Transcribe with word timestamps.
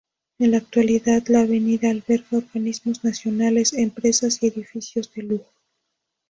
En 0.39 0.49
la 0.49 0.57
actualidad 0.57 1.27
la 1.27 1.41
avenida 1.41 1.91
alberga 1.91 2.39
organismos 2.39 3.03
nacionales, 3.03 3.73
empresas 3.73 4.41
y 4.41 4.47
edificios 4.47 5.13
de 5.13 5.21
lujo. 5.21 5.53